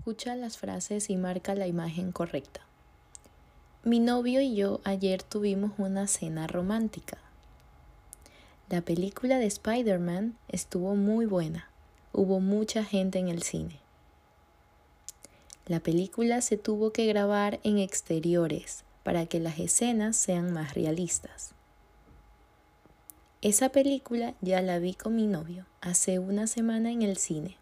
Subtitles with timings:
[0.00, 2.62] Escucha las frases y marca la imagen correcta.
[3.84, 7.18] Mi novio y yo ayer tuvimos una cena romántica.
[8.70, 11.68] La película de Spider-Man estuvo muy buena.
[12.14, 13.78] Hubo mucha gente en el cine.
[15.66, 21.50] La película se tuvo que grabar en exteriores para que las escenas sean más realistas.
[23.42, 27.58] Esa película ya la vi con mi novio hace una semana en el cine.